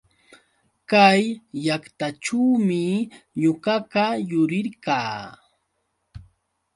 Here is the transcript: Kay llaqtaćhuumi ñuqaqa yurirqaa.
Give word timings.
Kay 0.89 1.21
llaqtaćhuumi 1.63 2.83
ñuqaqa 3.41 4.05
yurirqaa. 4.29 5.19